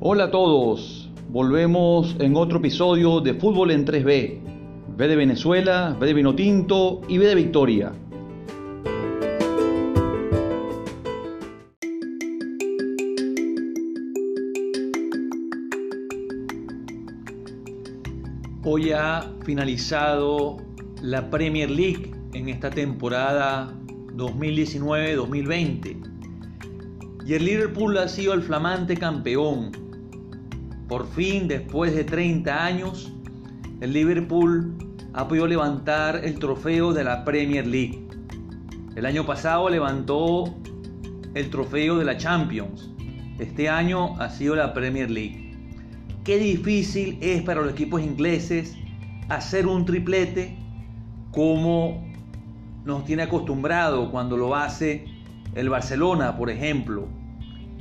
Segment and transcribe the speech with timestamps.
[0.00, 4.38] Hola a todos, volvemos en otro episodio de Fútbol en 3B.
[4.96, 7.92] B de Venezuela, B de Vinotinto y B de Victoria.
[18.62, 20.58] Hoy ha finalizado
[21.02, 23.74] la Premier League en esta temporada
[24.14, 25.96] 2019-2020
[27.26, 29.87] y el Liverpool ha sido el flamante campeón
[30.88, 33.12] por fin, después de 30 años,
[33.80, 34.74] el Liverpool
[35.12, 38.06] ha podido levantar el trofeo de la Premier League.
[38.96, 40.54] El año pasado levantó
[41.34, 42.90] el trofeo de la Champions.
[43.38, 45.54] Este año ha sido la Premier League.
[46.24, 48.74] Qué difícil es para los equipos ingleses
[49.28, 50.56] hacer un triplete
[51.32, 52.02] como
[52.84, 55.04] nos tiene acostumbrado cuando lo hace
[55.54, 57.06] el Barcelona, por ejemplo.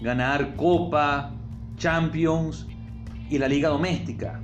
[0.00, 1.32] Ganar Copa,
[1.76, 2.66] Champions
[3.30, 4.40] y la liga doméstica.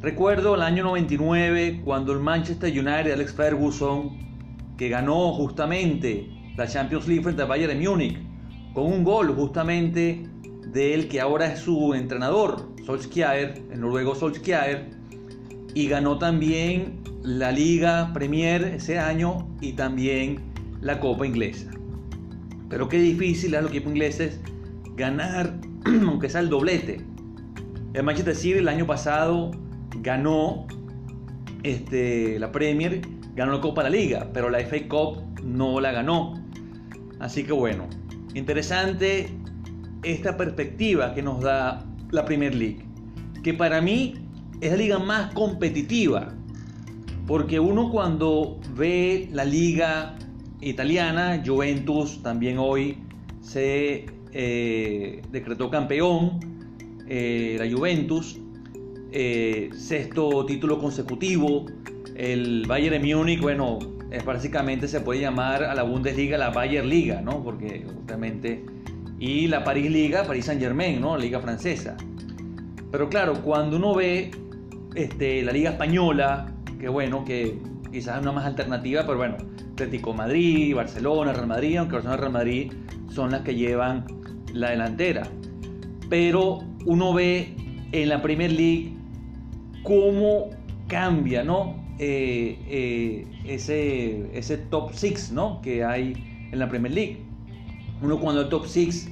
[0.00, 4.16] Recuerdo el año 99 cuando el Manchester United, Alex Ferguson,
[4.76, 8.18] que ganó justamente la Champions League frente al Bayern de Múnich,
[8.74, 10.24] con un gol justamente
[10.72, 14.90] del que ahora es su entrenador, Solskjaer, el noruego Solskjaer,
[15.74, 20.38] y ganó también la Liga Premier ese año y también
[20.80, 21.70] la Copa Inglesa.
[22.68, 24.40] Pero qué difícil es a los equipos ingleses
[24.96, 25.54] ganar
[26.06, 27.00] aunque sea el doblete.
[27.94, 29.50] El Manchester City el año pasado
[30.02, 30.66] ganó
[31.62, 33.00] este, la Premier,
[33.34, 36.34] ganó la Copa de la Liga, pero la FA Cup no la ganó.
[37.18, 37.88] Así que bueno,
[38.34, 39.30] interesante
[40.02, 42.84] esta perspectiva que nos da la Premier League,
[43.42, 44.14] que para mí
[44.60, 46.34] es la liga más competitiva,
[47.26, 50.16] porque uno cuando ve la liga
[50.60, 52.98] italiana, Juventus también hoy
[53.40, 56.40] se eh, decretó campeón,
[57.06, 58.38] eh, la Juventus,
[59.10, 61.64] eh, sexto título consecutivo,
[62.14, 63.78] el Bayern de Múnich, bueno,
[64.10, 67.42] es básicamente se puede llamar a la Bundesliga la Bayern Liga, ¿no?
[67.42, 68.64] Porque justamente,
[69.18, 71.16] y la Paris Liga, Paris Saint Germain, ¿no?
[71.16, 71.96] La liga francesa.
[72.90, 74.30] Pero claro, cuando uno ve
[74.94, 77.58] este, la liga española, que bueno, que
[77.90, 79.36] quizás es una más alternativa, pero bueno,
[79.72, 82.72] Atlético Madrid, Barcelona, Real Madrid, aunque Barcelona y Real Madrid
[83.10, 84.04] son las que llevan
[84.52, 85.28] la delantera.
[86.08, 87.54] Pero uno ve
[87.92, 88.92] en la Premier League
[89.82, 90.50] cómo
[90.86, 91.76] cambia, ¿no?
[91.98, 95.60] Eh, eh, ese, ese top 6, ¿no?
[95.62, 96.14] Que hay
[96.52, 97.18] en la Premier League.
[98.00, 99.10] Uno cuando el top 6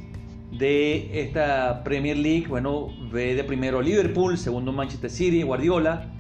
[0.59, 6.11] de esta Premier League, bueno, ve de primero Liverpool, segundo Manchester City, Guardiola,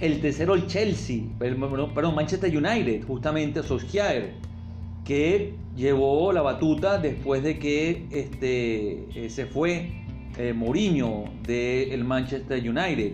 [0.00, 4.34] el tercero el Chelsea, perdón, Manchester United, justamente Solskjaer
[5.04, 9.92] que llevó la batuta después de que este, eh, se fue
[10.38, 13.12] eh, Mourinho del Manchester United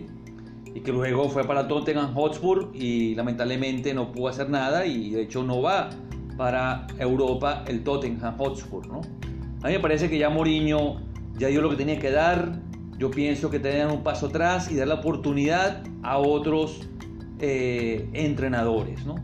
[0.73, 5.23] y que luego fue para Tottenham Hotspur y lamentablemente no pudo hacer nada y de
[5.23, 5.89] hecho no va
[6.37, 8.87] para Europa el Tottenham Hotspur.
[8.87, 9.01] ¿no?
[9.63, 11.01] A mí me parece que ya Mourinho
[11.37, 12.59] ya dio lo que tenía que dar.
[12.97, 16.87] Yo pienso que tenían un paso atrás y dar la oportunidad a otros
[17.39, 19.05] eh, entrenadores.
[19.05, 19.15] ¿no?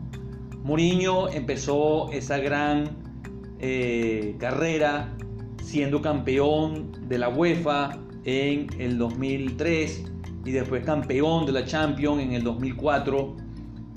[0.68, 2.90] Mourinho empezó esa gran
[3.58, 5.16] eh, carrera
[5.62, 10.04] siendo campeón de la UEFA en el 2003
[10.44, 13.34] y después campeón de la Champions en el 2004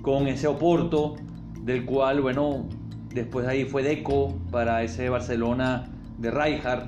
[0.02, 1.18] con ese Oporto,
[1.62, 2.70] del cual, bueno,
[3.14, 6.88] después ahí fue Deco para ese Barcelona de Rijkaard.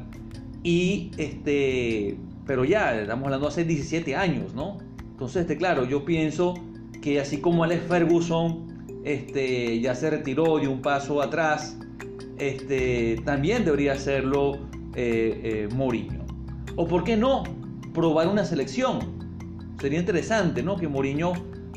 [0.64, 2.18] Y este,
[2.48, 4.78] pero ya, estamos hablando hace 17 años, ¿no?
[5.12, 6.54] Entonces, este, claro, yo pienso
[7.02, 8.73] que así como Alex Ferguson
[9.04, 11.78] este, ya se retiró y un paso atrás,
[12.38, 14.60] este, también debería hacerlo
[14.96, 16.26] eh, eh, Mourinho.
[16.76, 17.44] O por qué no,
[17.94, 19.00] probar una selección.
[19.80, 20.78] Sería interesante ¿no?
[20.78, 21.34] que Mourinho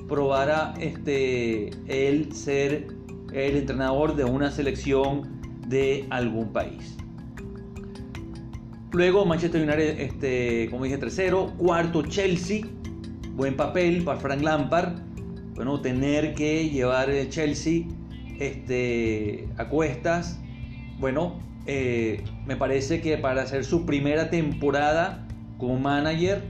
[0.09, 2.87] probara este, el ser
[3.33, 6.97] el entrenador de una selección de algún país.
[8.93, 11.53] Luego Manchester United, este, como dije, tercero.
[11.59, 12.65] Cuarto Chelsea.
[13.35, 15.06] Buen papel para Frank Lampard
[15.57, 17.85] bueno, tener que llevar el Chelsea
[18.39, 20.39] este, a cuestas,
[20.99, 25.27] bueno, eh, me parece que para hacer su primera temporada
[25.59, 26.45] como manager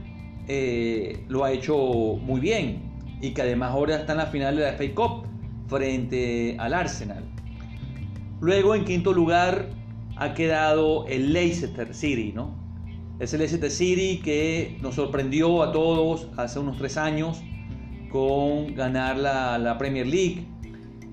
[0.47, 1.75] eh, lo ha hecho
[2.21, 2.81] muy bien
[3.21, 5.25] y que además ahora está en la final de la FA Cup
[5.67, 7.23] frente al Arsenal.
[8.41, 9.69] Luego en quinto lugar
[10.17, 12.55] ha quedado el Leicester City, ¿no?
[13.19, 17.41] Es el Leicester City que nos sorprendió a todos hace unos tres años
[18.09, 20.47] con ganar la, Premier League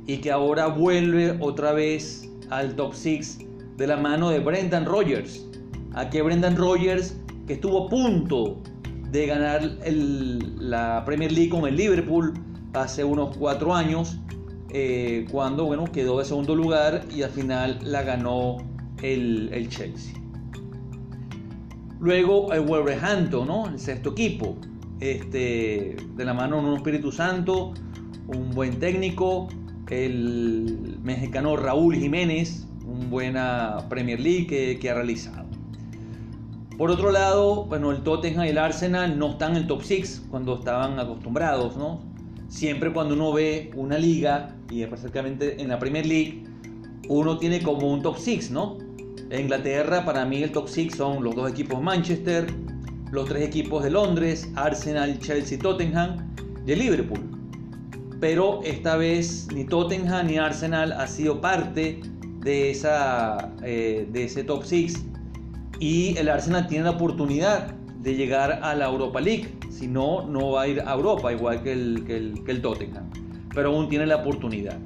[0.06, 3.38] y que ahora vuelve otra vez al top 6
[3.76, 5.46] de la mano de Brendan Rodgers,
[5.94, 8.62] a que Brendan Rodgers, que estuvo a punto
[9.10, 12.34] de ganar la Premier League con el Liverpool
[12.74, 14.18] hace unos cuatro años,
[14.70, 18.58] eh, cuando bueno, quedó de segundo lugar y al final la ganó
[19.02, 20.14] el, el Chelsea.
[22.00, 23.66] Luego el Wolverhampton, ¿no?
[23.68, 24.56] el sexto equipo,
[25.00, 27.74] este, de la mano de un Espíritu Santo,
[28.28, 29.48] un buen técnico,
[29.90, 35.44] el mexicano Raúl Jiménez, un buena Premier League que, ha realizado.
[36.76, 40.26] Por otro lado, bueno, el Tottenham y el Arsenal no están en el top 6
[40.30, 42.00] cuando estaban acostumbrados, ¿no?
[42.48, 46.44] Siempre cuando uno ve una liga, y específicamente en la Premier League,
[47.08, 48.78] uno tiene como un top 6, ¿no?
[49.30, 52.46] En Inglaterra, para mí el top 6 son los dos equipos Manchester,
[53.14, 56.34] los tres equipos de Londres, Arsenal, Chelsea, Tottenham
[56.66, 57.20] y Liverpool.
[58.20, 62.00] Pero esta vez ni Tottenham ni Arsenal ha sido parte
[62.40, 65.04] de, esa, eh, de ese top 6
[65.78, 69.46] y el Arsenal tiene la oportunidad de llegar a la Europa League.
[69.70, 72.62] Si no, no va a ir a Europa, igual que el, que el, que el
[72.62, 73.10] Tottenham.
[73.54, 74.78] Pero aún tiene la oportunidad.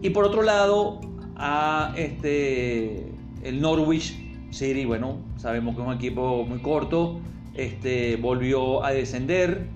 [0.00, 1.00] Y por otro lado,
[1.36, 3.12] a este,
[3.42, 4.16] el Norwich
[4.50, 7.20] City, bueno, sabemos que es un equipo muy corto,
[7.54, 9.68] este, volvió a descender.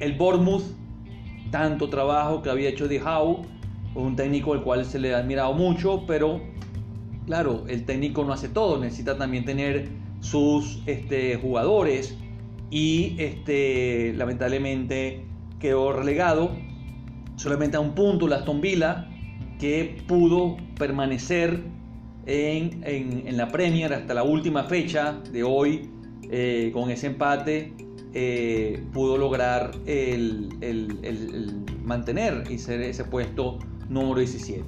[0.00, 0.64] El Bournemouth,
[1.50, 3.42] tanto trabajo que había hecho de Howe,
[3.94, 6.40] un técnico al cual se le ha admirado mucho, pero
[7.26, 9.88] claro, el técnico no hace todo, necesita también tener
[10.20, 12.16] sus este, jugadores
[12.70, 15.24] y este, lamentablemente
[15.58, 16.50] quedó relegado
[17.36, 19.08] solamente a un punto la Aston Villa
[19.58, 21.62] que pudo permanecer
[22.26, 25.88] en, la Premier hasta la última fecha de hoy
[26.30, 27.72] eh, con ese empate
[28.12, 30.48] eh, pudo lograr el,
[31.84, 34.64] mantener y ser ese puesto número 17.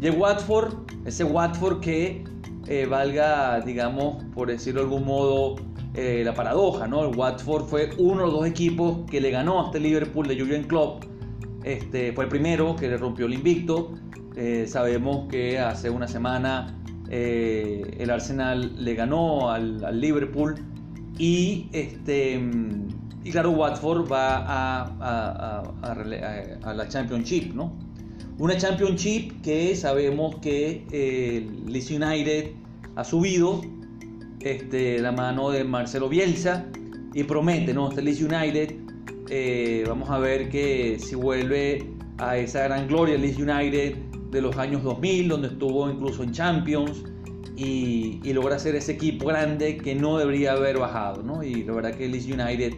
[0.00, 0.74] Y el Watford,
[1.04, 2.24] ese Watford que
[2.66, 5.56] eh, valga, digamos, por decirlo de algún modo,
[5.94, 7.04] la paradoja, ¿no?
[7.04, 10.40] El Watford fue uno de los dos equipos que le ganó a este Liverpool de
[10.40, 11.04] Jurgen Klopp.
[11.64, 13.92] Este, fue el primero que le rompió el invicto.
[14.66, 16.81] sabemos que hace una semana
[17.12, 20.54] el Arsenal le ganó al, Liverpool
[21.18, 22.40] y, este,
[23.22, 24.44] y claro, Watford va
[25.82, 27.76] a, la Championship, ¿no?
[28.38, 32.52] Una Championship que sabemos que el Leeds United
[32.96, 33.60] ha subido
[34.40, 36.64] este, la mano de Marcelo Bielsa
[37.12, 37.90] y promete, ¿no?
[37.90, 38.74] Este Leeds United,
[39.28, 41.86] eh, vamos a ver que si vuelve
[42.18, 47.04] a esa gran gloria Leeds United de los años 2000, donde estuvo incluso en Champions,
[47.54, 51.44] y, logra ser ese equipo grande que no debería haber bajado.
[51.44, 52.72] Y la verdad que Leeds United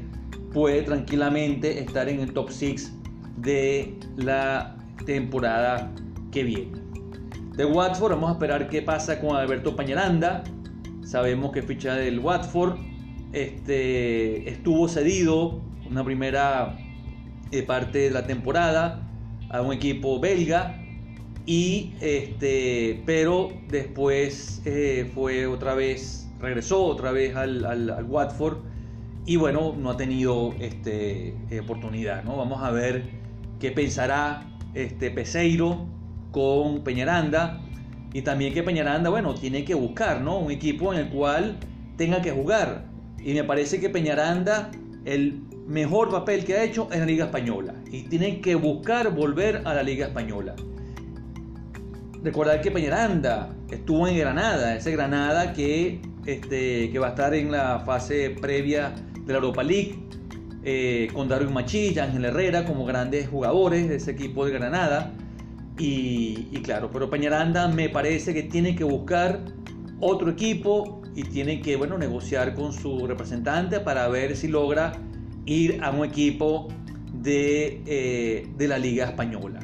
[0.52, 2.92] puede tranquilamente estar en el top 6
[3.36, 5.92] de la temporada
[6.32, 6.72] que viene.
[7.56, 10.42] De Watford vamos a esperar qué pasa con Alberto Pañaranda.
[11.04, 12.76] Sabemos que ficha del Watford
[13.32, 16.76] este, estuvo cedido una primera
[17.52, 19.08] eh, parte de la temporada
[19.50, 20.83] a un equipo belga
[21.46, 28.58] y este, pero después eh, fue otra vez, regresó otra vez al, al, Watford
[29.26, 32.24] y bueno, no ha tenido este, oportunidad.
[32.24, 32.36] ¿no?
[32.36, 33.04] Vamos a ver
[33.60, 35.86] qué pensará este Peseiro
[36.30, 37.60] con Peñaranda
[38.14, 40.38] y también que Peñaranda, bueno, tiene que buscar ¿no?
[40.38, 41.58] un equipo en el cual
[41.96, 42.86] tenga que jugar.
[43.22, 44.70] Y me parece que Peñaranda,
[45.04, 49.62] el mejor papel que ha hecho es la Liga Española y tiene que buscar volver
[49.64, 50.54] a la Liga Española.
[52.24, 57.52] Recordar que Peñaranda estuvo en Granada, ese Granada que, este, que va a estar en
[57.52, 58.94] la fase previa
[59.26, 59.98] de la Europa League,
[60.64, 65.12] eh, con Darwin Machilla, Ángel Herrera como grandes jugadores de ese equipo de Granada.
[65.78, 69.40] Y, claro, pero Peñaranda me parece que tiene que buscar
[70.00, 74.92] otro equipo y tiene que bueno, negociar con su representante para ver si logra
[75.44, 76.68] ir a un equipo
[77.12, 79.60] de, eh, de la Liga Española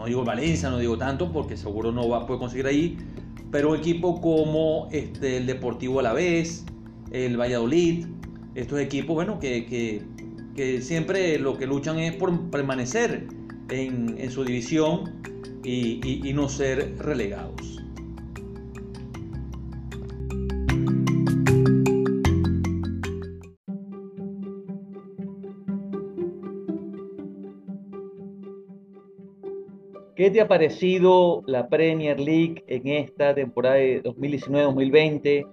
[0.00, 2.96] no digo Valencia, no digo tanto porque seguro no va a poder conseguir ahí,
[3.50, 6.64] pero equipos como este, el Deportivo Alavés,
[7.10, 8.06] el Valladolid,
[8.54, 10.02] estos equipos, bueno, que,
[10.80, 13.26] siempre lo que luchan es por permanecer
[13.68, 15.20] en, su división
[15.62, 17.79] y no ser relegados.
[30.30, 35.44] ¿Qué te ha parecido la Premier League en esta temporada de 2019-2020?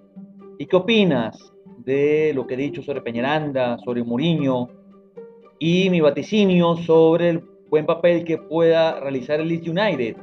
[0.56, 4.68] ¿Y qué opinas de lo que he dicho sobre Peñaranda, sobre Mourinho
[5.58, 10.16] y mi vaticinio sobre el buen papel que pueda realizar el Leeds United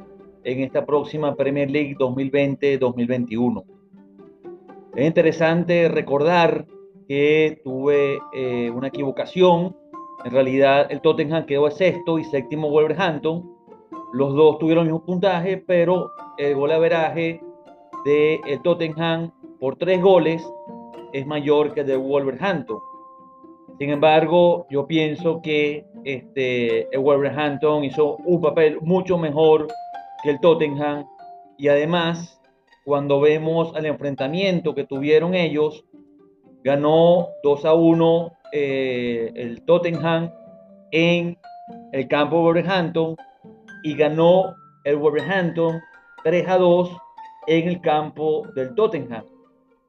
[0.44, 3.62] en esta próxima Premier League 2020-2021?
[4.94, 6.64] Es interesante recordar
[7.06, 9.76] que tuve eh, una equivocación.
[10.24, 13.55] En realidad, el Tottenham quedó sexto y séptimo Wolverhampton.
[14.16, 17.38] Los dos tuvieron el mismo puntaje, pero el gol averaje
[18.06, 19.30] de el Tottenham
[19.60, 20.42] por tres goles
[21.12, 22.78] es mayor que el de Wolverhampton.
[23.78, 29.68] Sin embargo, yo pienso que este, el Wolverhampton hizo un papel mucho mejor
[30.22, 31.04] que el Tottenham
[31.58, 32.40] y además,
[32.86, 35.84] cuando vemos el enfrentamiento que tuvieron ellos,
[36.64, 40.32] ganó 2 a 1 eh, el Tottenham
[40.90, 41.36] en
[41.92, 43.16] el campo de Wolverhampton
[43.86, 45.80] y ganó el Wolverhampton
[46.24, 46.90] 3 a 2
[47.46, 49.22] en el campo del Tottenham.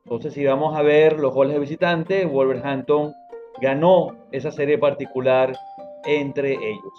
[0.03, 3.11] Entonces, si vamos a ver los goles de visitante, Wolverhampton
[3.59, 5.57] ganó esa serie particular
[6.05, 6.93] entre ellos.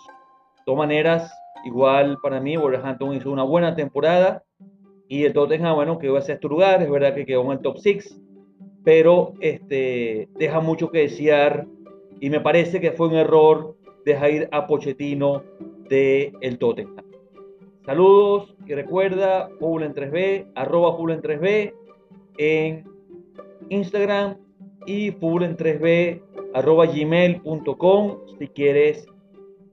[0.56, 1.32] De todas maneras,
[1.64, 4.42] igual para mí, Wolverhampton hizo una buena temporada
[5.06, 7.78] y el Tottenham, bueno, quedó a sexto lugar, es verdad que quedó en el top
[7.78, 8.20] 6,
[8.82, 11.64] pero este, deja mucho que desear
[12.18, 15.44] y me parece que fue un error dejar ir a Pochettino
[15.88, 17.04] de el Tottenham.
[17.84, 21.72] Saludos y recuerda, Fútbol en 3B, arroba Fútbol en 3B
[22.38, 22.84] en
[23.70, 24.36] Instagram
[24.86, 26.22] y Fútbol en 3B
[26.54, 29.06] arroba gmail.com si quieres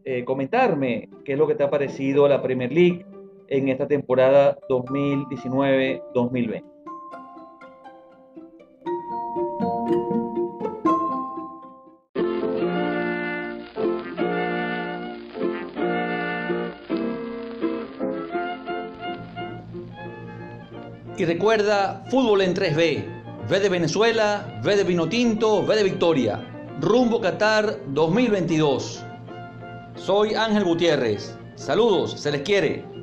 [0.03, 3.05] eh, comentarme qué es lo que te ha parecido la Premier League
[3.47, 6.74] en esta temporada 2019-2020.
[21.17, 23.05] Y recuerda, fútbol en 3B.
[23.47, 26.45] V de Venezuela, V de Vinotinto, V de Victoria.
[26.81, 29.01] Rumbo Qatar 2022.
[29.95, 31.37] Soy Ángel Gutiérrez.
[31.55, 32.94] Saludos, se les quiere.